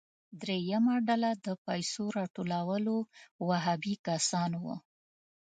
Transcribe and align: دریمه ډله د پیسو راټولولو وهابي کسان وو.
دریمه 0.41 0.95
ډله 1.07 1.31
د 1.45 1.47
پیسو 1.65 2.03
راټولولو 2.17 2.95
وهابي 3.47 3.95
کسان 4.07 4.51
وو. 4.63 4.75